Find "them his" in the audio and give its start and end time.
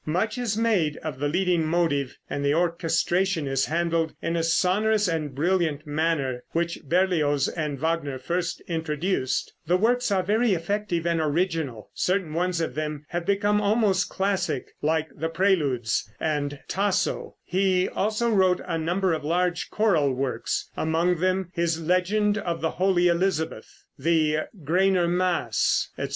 21.19-21.79